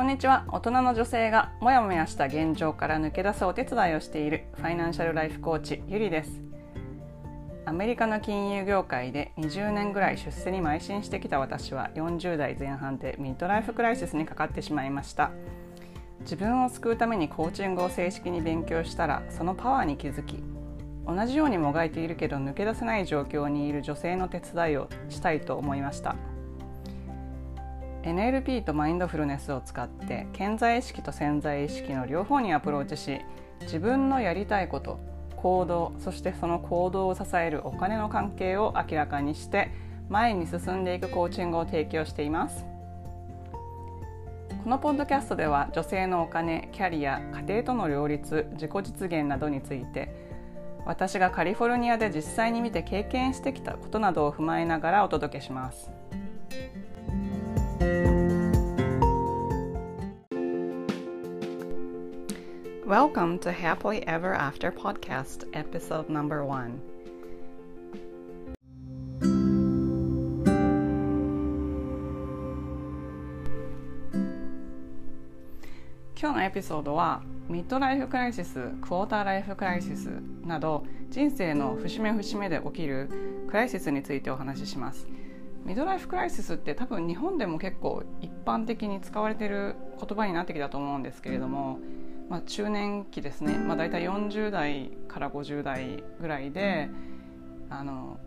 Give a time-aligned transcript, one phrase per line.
[0.00, 0.46] こんにちは。
[0.48, 6.40] 大人の女性がモヤモヤした現状から抜け出すお手伝いをしているファイナンシャルライフコーチゆりです。
[7.66, 15.32] アメリカの金融業界で20年ぐらい出世に邁進してきた私は40代前半でミッドライフクライシスにかかってしまいました。
[16.20, 20.42] 自分を救うためにコーチングを正式に勉強したらそのパワーに気づき
[21.06, 26.16] 同じようにもがいているけど抜け出せない状況にいる女性の手伝いをしたいと思いました。
[28.02, 33.20] NLP とマインドフルネスを使って潜在意識と潜在意識の両方にアプローチし
[33.62, 34.98] 自分のやりたいこと
[35.36, 39.70] 行動そしてその行動を支えるお金の関係を明らかにして
[40.08, 42.64] 前に進んでいくコーチングを提供しています
[44.64, 50.30] このポッドキャストでは女性のお金キャリア家庭との両立自己実現などについて
[50.86, 55.99] 私がカリフォルニアで実際に見て経験してきたことなどを踏まえながらお届けします。
[62.90, 66.80] Welcome to Happily Ever After Podcast, episode number one.
[76.20, 80.08] 今日のエピソードはミッドライフクライシス、クォーターライフクライシス
[80.44, 83.08] など人生の節目節目で起きる
[83.46, 85.06] クライシスについてお話しします。
[85.64, 91.78] ミッドライフクライシスって多分日本でも結構一般的に使われている言葉になってきたと思うんですけれども、
[92.30, 96.88] まあ、中年期ですね、まあ、大体40代から50代ぐらいで
[97.68, 98.18] あの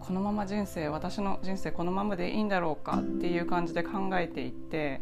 [0.00, 5.00] このまま人生私の人生このままでいいんだろうかっていう感じで考えていって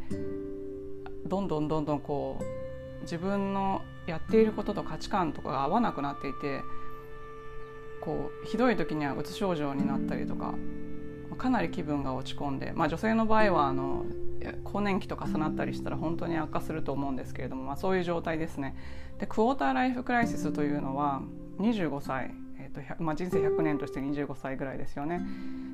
[1.26, 6.62] どんどんどんどんこう自分のやっていることと価値観とかが合わなくなっていて
[8.00, 10.54] こうひどい時にはうつ症状になったりとか
[11.36, 14.06] かなり気分が落ち込んで、まあ、女性の場合はあの
[14.64, 18.76] 更年期と重なったりしたら本当に悪化すると思うんですけれども、まあ、そういう状態ですね。
[19.18, 21.22] でクォーターライフクライシスというのは
[21.58, 25.22] 25歳、えーとまあ、人生100年として25歳ぐらいですよね。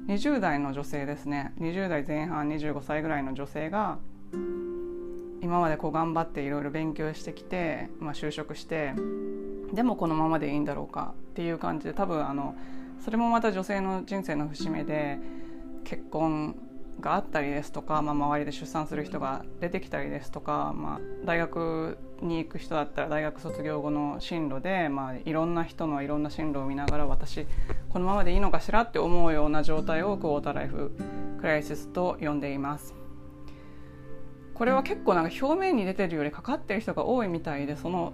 [0.06, 3.98] 20代の女性ですね20代前半25歳ぐらいの女性が
[5.42, 8.94] 今までこう頑張っていろいろ勉強してきて、まあ、就職して
[9.72, 12.54] でもこのままでいいんだろうかっていう感じで多分あの
[13.04, 15.18] それもまた女性の人生の節目で
[15.84, 16.56] 結婚
[17.00, 27.46] があったりですとか、まあ、周りで出産する人が出てきたりですとか、まあ、大学に行く人だったら大学卒業後の進路で、まあ、いろんな人のいろんな進路を見ながら私
[27.88, 30.92] このままでいいのかしらって思うような状態をクォーターライフ
[31.40, 32.94] クライシスと呼んでいます。
[34.60, 38.12] これは結構なんか表面に出てるよりかかってる人が多いみたいでその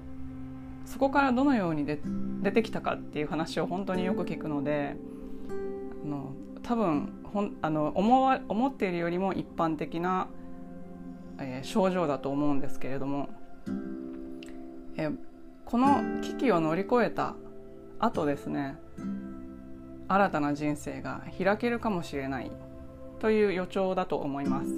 [0.85, 1.99] そこからどのようにで
[2.41, 4.95] 出てきたかっていう話を本当によく聞くので
[6.05, 6.33] あの
[6.67, 10.27] 多分ほんあの思わ思っているよりも一般的な、
[11.39, 13.29] えー、症状だと思うんですけれども、
[14.97, 15.17] えー、
[15.65, 17.37] この危機を乗り越えた
[18.01, 18.77] 後ですね
[20.09, 22.51] 新たな人生が開けるかもしれない
[23.21, 24.71] という予兆だと思います。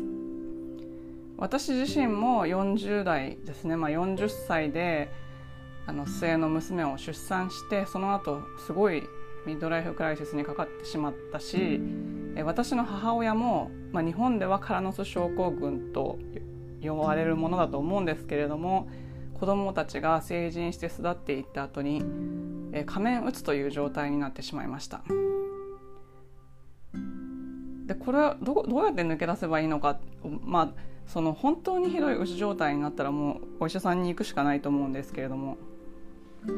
[1.38, 5.08] 私自身も40代ですね、まあ、40歳で
[5.86, 9.04] あの末の娘を出産してその後すごい
[9.46, 11.80] ミッドライフクライシスにかかってしまったし
[12.44, 16.18] 私の母親も、まあ、日本ではカラノス症候群と
[16.82, 18.88] 呼ばれるものだと思うんですけれども
[19.38, 22.02] 子どもたちが成人して育っていった後に
[22.86, 25.02] 仮面打つという状態になってしまいました。
[27.86, 29.98] でこれはどどうやって抜け出せばいいのか
[30.44, 35.56] まあその本当にひどいうつ状態になったらもうお医者さんに行くしかないと思うんですけれども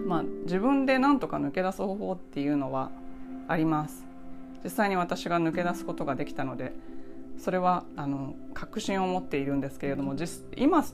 [0.07, 2.91] まあ、自分で何とか抜け出す方法っていうのは
[3.49, 4.11] あります。
[4.63, 6.73] 実際に私が抜け出すことができたので
[7.39, 10.85] それはあの確信を持っているんですけれども実今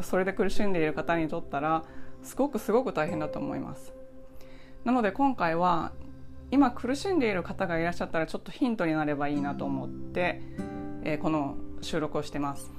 [0.00, 1.84] それで苦しんでいる方にとったら
[2.22, 3.92] すごくすごく大変だと思います。
[4.84, 5.92] なので今回は
[6.52, 10.40] 今苦しんでいる方がいらっしゃったらちょっとヒントになればいいなと思って、
[11.02, 12.72] えー、この収録をしてます。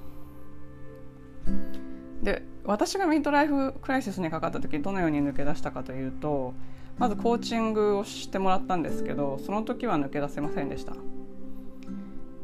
[2.24, 6.54] で私がミッドライフクライシスにかかった時どのように抜け出したかというと
[6.98, 10.94] まずコーチングをしてもらったんですけどその時は抜け出せませんでした。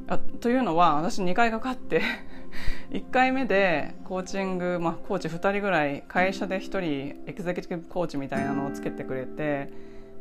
[0.07, 2.01] あというのは私2回かかって
[2.91, 6.81] 1回目でコーチング、まあ、コーチ2人ぐらい会社で1人
[7.25, 9.71] エグゼクティブコーチみたいなのをつけてくれて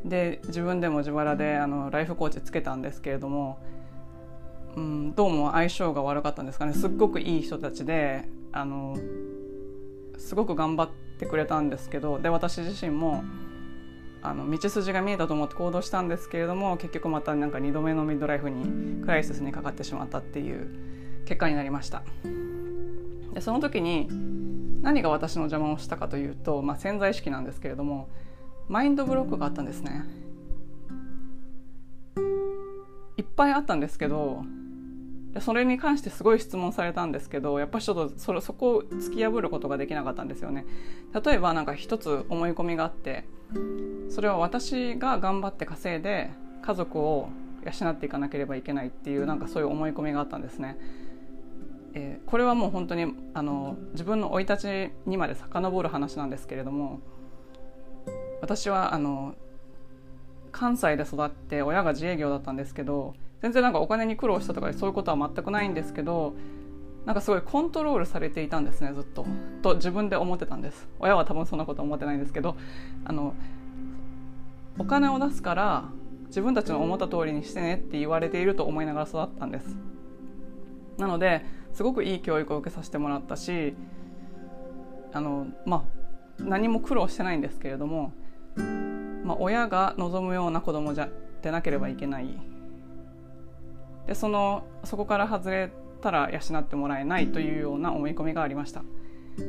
[0.04, 3.58] で自分でも自腹であのライフコーチつけたんですけれども、
[4.76, 8.96] うん、どうも相性が悪かったんですかねすっごくいい人たちであの
[10.22, 13.24] すごく頑張ってくれたんですけどで私自身も
[14.22, 22.02] あの道筋が見えたと思って行動したんですけれども結局またなんか2度目のミッドライフにクライシスにかかってしまったっていう結果になりました。
[23.34, 24.08] でその時に
[24.82, 28.08] 何が私の邪魔をしたかというと、まあ、潜在意識なんですけれども
[28.68, 30.04] マインドブロックがあったんですね。
[33.16, 34.44] いっぱいあったんですけど
[35.32, 40.66] でそれに関してすごい質問されたんですけどやっぱりちょっとそれそこを突き破ることができなかったんですよね
[41.24, 43.24] 例えばなんか一つ思い込みがあって
[44.10, 46.30] それは私が頑張って稼いで
[46.62, 47.30] 家族を
[47.64, 50.76] 養っていかなければいけないっていうなんかそういう思い込みがあったんですね。
[51.94, 57.00] えー、これはもう本当にあの自分の生い立ちにまで遡る話なんですけれども
[58.40, 59.34] 私はあの
[60.50, 66.34] 関西で育って親が自営業だったんですけど全然なんかお金に苦労したとかそういうことは全くないんですけど
[67.04, 69.26] なんかすごいコントロールされていたんですねずっと。
[69.60, 70.88] と自分で思ってたんです。
[71.00, 72.56] 親は多分そんなこと思ってないんですけど
[73.04, 73.34] あの
[74.78, 75.88] お金を出すから
[76.26, 79.76] 自分たちの思った通りにしてねって言われていると思いながら育ったんです。
[80.96, 83.74] なのですごくいい教育を受けさせてもらったし
[85.12, 86.02] あのまあ
[86.42, 88.12] 何も苦労してないんですけれども、
[89.24, 91.08] まあ、親が望むような子供じゃ
[91.42, 92.51] でなければいけない。
[94.06, 95.70] でそのそこから外れ
[96.00, 98.82] たら養ってもらえないというような思い込みがありました。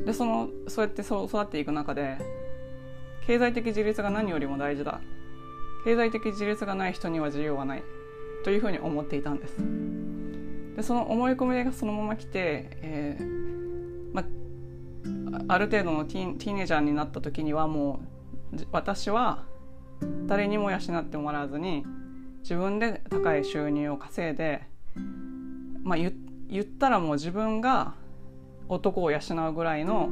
[0.06, 2.18] でそのそうやってそ育っていく中で
[3.26, 5.00] 経済的自立が何よりも大事だ。
[5.84, 7.82] 経済的自立がない人には自由はない。
[8.44, 9.56] というふうに思っていたんです。
[10.76, 13.44] でその思い込みがそのまま来て、えー
[14.12, 14.24] ま
[15.48, 18.00] ある程度のティーンエイジャーになった時にはも
[18.52, 19.44] う私は
[20.26, 21.84] 誰にも養ってもらわずに
[22.44, 24.64] 自分で高い収入を稼いで、
[25.82, 26.12] まあ、言
[26.60, 27.94] ったらもう自分が
[28.68, 29.18] 男を養
[29.48, 30.10] うぐらいの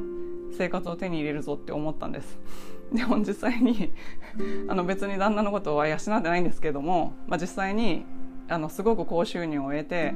[0.57, 2.39] 生活を手に入れるぞって思ったんです
[2.91, 3.93] でも実際に
[4.67, 8.03] あの別に旦那のことは養ってないんですけども、まあ、実際に
[8.49, 10.15] あのすごく高収入を得て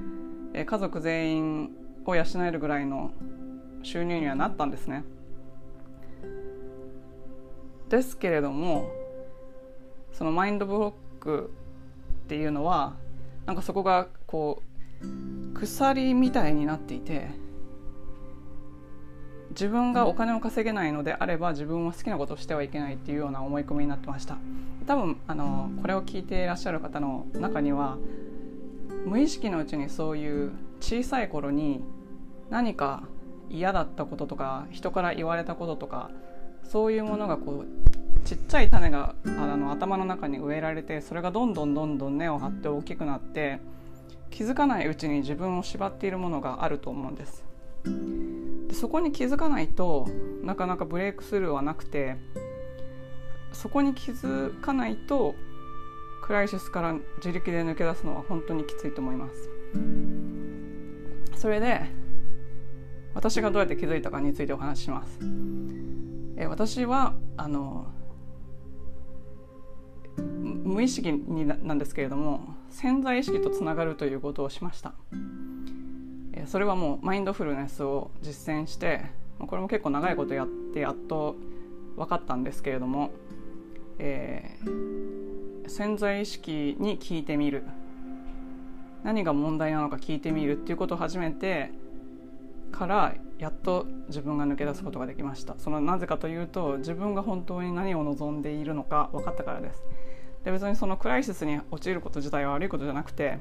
[0.66, 1.70] 家族全員
[2.04, 3.12] を養えるぐらいの
[3.84, 5.04] 収入にはなったんですね。
[7.90, 8.90] ですけれども
[10.12, 10.88] そのマインドブロ
[11.20, 11.52] ック
[12.28, 12.94] っていうのは
[13.46, 14.62] なんかそこがこ
[15.02, 17.30] う鎖みたいになっていて
[19.52, 24.38] 自分がお金を稼げないのであれば自分は好きなことをしてはいけないっていうような思い込みになってました。
[24.86, 27.98] 多分あのこれを聞いていらっしゃる方の中には
[29.06, 30.52] 無意識のうちにそういう
[30.82, 31.82] 小さい頃に
[32.50, 33.04] 何か
[33.50, 36.12] 嫌だったこととか人から言われたこととか
[36.64, 37.97] そういうものがこう
[38.28, 43.62] ちっちゃい種があの頭の中に植えられてそれがどんどんどんどん根を張って大きくなって
[44.32, 47.46] 気づかないうちに自分を縛っているものがあると思うんです。
[48.68, 50.10] でそこに気づかないと
[50.44, 52.18] なかなかブレイクスルーはなくて
[53.54, 55.34] そこに気づかないと
[56.22, 59.50] クライシスから自力で抜け出すのは本当にきついと思います。
[61.40, 61.80] それで
[63.14, 65.18] 私がどうやって気づいたかについてお話しします。
[66.36, 67.88] え私はあの
[70.18, 74.94] 無意識になんですけれども潜在意識とつながるということをしました。
[76.46, 79.06] それはもうマインドフルネスを実践して
[79.40, 81.36] これも結構長いことやってやっと
[81.96, 83.12] 分かったんですけれども、
[84.00, 87.64] えー、潜在意識に聞いてみる。
[89.04, 91.72] 何が問題なのか聞いてみるっていうことを始めて
[92.72, 95.56] からやっと自分が抜け出すことができました。
[95.58, 99.84] そのなぜかというと自分が本当に何を望んでいるのか分かったからです。
[100.44, 103.38] で別にそのクライシスに陥ること自体は悪いことじゃなくて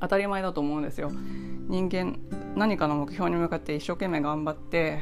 [0.00, 1.10] 当たり前だと思うんですよ。
[1.68, 2.18] 人間
[2.56, 5.00] 何かの目標に向かって一生懸命頑張って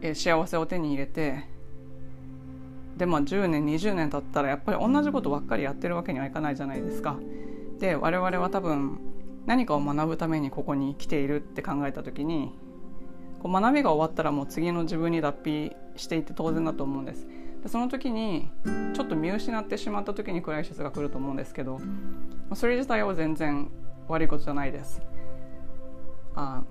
[0.00, 1.44] え幸せを手に入れて
[2.96, 7.16] でまあ10年20年経ったらやっぱり同じことばっかりやってるわけにはいかないじゃないですか。
[7.78, 8.98] で我々は多分
[9.46, 12.52] 何かを学ぶためにここに来ているって考えた時に
[13.40, 17.26] こう学びが終わったらもう次の自分に脱皮していって当然だと思うんです。
[17.62, 18.50] でその時に
[18.94, 21.80] ちょっと見失ってしまった時にクライシスが来ると思うんですけど
[22.54, 23.70] それ自体は全然
[24.08, 25.02] 悪いことじゃないです。
[26.34, 26.62] あ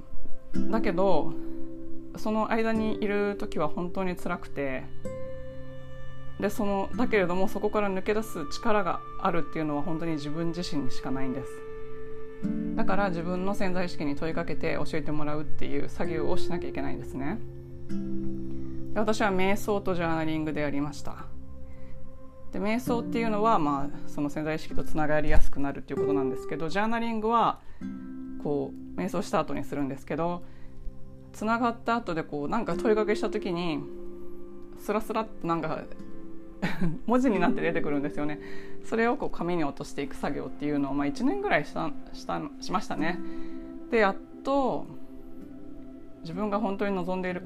[0.69, 1.33] だけど
[2.15, 4.83] その間にいる時は本当に辛くて
[6.39, 11.72] でそのだけれどもそこから抜け出す力があるっていうのは本当に自分自身にしかないんです。
[12.75, 17.39] だから自分の潜在意識に問いかけて教えてもらうっていう作業をしなきゃいけないんですね。
[18.93, 21.25] で私は瞑想とジャーナリングでやりました。
[22.51, 27.59] で瞑想っていうのは、まあ、その潜在意識とつながりやすくなるっていうことなんですけどジャーナリングは
[28.43, 30.43] こう瞑想した後にするんですけど
[31.33, 33.79] つながった後でこうなんか問いかけした時に
[34.79, 35.83] スラスラっとなんか
[37.05, 38.39] 文字になって出てくるんですよね。
[38.83, 43.19] それをこう紙に落としていく作業っていうのを、まあ、1年ぐらいしたしたしましたね。
[43.91, 44.85] でやっと
[46.21, 47.41] 自分が本当に望んでいる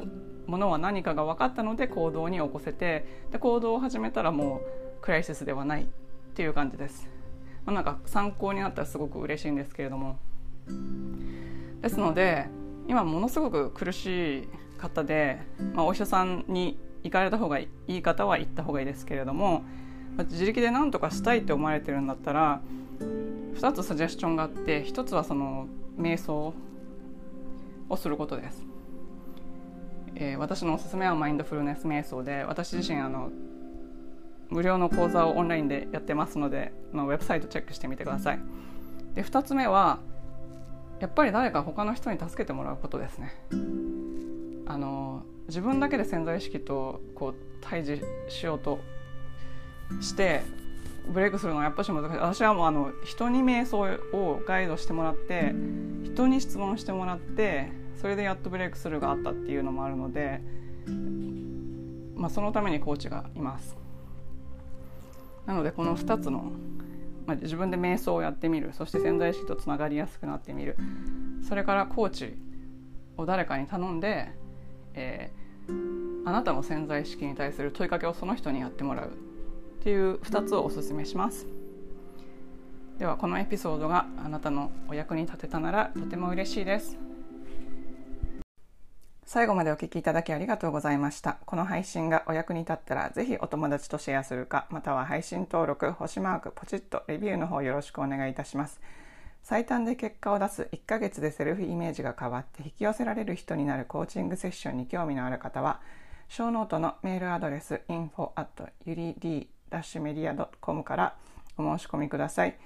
[0.45, 4.61] ものは何かが分かったので行動に起こせてで行動を始めたらも
[4.99, 5.85] うクライシスではないっ
[6.35, 7.09] ていう感じです。
[7.65, 10.17] まあ、なんか参考になったらすごく嬉しいんですけれども。
[11.81, 12.47] ですので
[12.87, 14.47] 今ものすごく苦しい
[14.77, 15.39] 方で、
[15.73, 19.63] まあ、お医者さんに行かれた方がいい方は行った方がいいですけれども、
[20.25, 22.61] 自力で何とかしたいって思われてるんだったら
[22.99, 26.53] 2つサジェスチョンがあって1つはその瞑想
[27.89, 28.65] をすることです、
[30.15, 33.31] えー、私のおすすめはマインドフルネス瞑想で私自身あの
[34.49, 38.39] 無料の講座をオンラインでやってますので、まあ、ウェブサイトチェックしてみてください。
[39.13, 39.99] で2つ目は
[41.01, 43.33] やっぱり誰か他の人に助けてもらうことですね。
[44.65, 48.79] あの自分だけで潜在意識とこう対峙しようと
[50.01, 50.43] して
[51.11, 52.17] ブレイクするのはやっぱし難しい。
[52.17, 53.79] 私はもうあの人に瞑想
[54.13, 55.53] をガイドしてもらって
[56.03, 60.41] 人に質問してもらってそれでやっとブレイクスルーがあったっていうのもあるので、
[62.15, 63.77] まあ、そのためにコーチがいます。
[65.45, 66.51] なのでこの2つの、
[67.25, 68.71] まあ、自分で瞑想をやってみる。
[68.73, 70.75] そして潜在意識とつながりやすくなってみる。
[71.47, 72.37] それからコーチ
[73.15, 74.29] を誰かに頼んで、
[74.97, 81.45] えー、あなたの潜在意識に対する問いかけをその人にやってもらうっていう2つをおすすめします。
[82.97, 86.97] ではこのエピソードがあなたのお役に立てたならとても嬉しいです。
[89.23, 91.37] 最後までお聞きいただきありがとうございました。
[91.45, 98.81] この配信がお役に立ったらぜひお友達とシェアするかまたは配信登録星マークポチッとレビューの方よろしくお願いいたします。
[99.49, 105.79] 最短で結果を出す1ヶ月でセルフイメージが変わって引き寄せられる人になるコーチングセッションに興味のある方は
[106.27, 111.15] ショーノートのメールアドレス info at yuri dash media .com から
[111.57, 112.57] お申し込みください。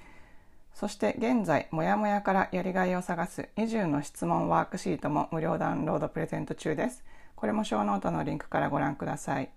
[0.73, 7.03] そして現在、もやもやからやりがいを探す20の質問ワークシートも無料ダウンロードプレゼント中です。
[7.35, 9.51] これもショーノートのリンクからご覧ください。